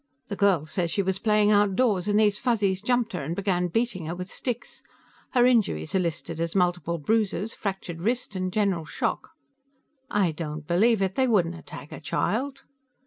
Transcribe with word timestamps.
The 0.29 0.35
girl 0.35 0.65
says 0.65 0.89
she 0.89 1.03
was 1.03 1.19
playing 1.19 1.51
outdoors 1.51 2.07
and 2.07 2.19
these 2.19 2.39
Fuzzies 2.39 2.81
jumped 2.81 3.13
her 3.13 3.21
and 3.23 3.35
began 3.35 3.67
beating 3.67 4.07
her 4.07 4.15
with 4.15 4.31
sticks. 4.31 4.81
Her 5.33 5.45
injuries 5.45 5.93
are 5.93 5.99
listed 5.99 6.39
as 6.39 6.55
multiple 6.55 6.97
bruises, 6.97 7.53
fractured 7.53 8.01
wrist 8.01 8.35
and 8.35 8.51
general 8.51 8.85
shock." 8.85 9.29
"I 10.09 10.31
don't 10.31 10.65
believe 10.65 11.03
it! 11.03 11.13
They 11.13 11.27
wouldn't 11.27 11.53
attack 11.53 11.91
a 11.91 11.99
child." 11.99 12.63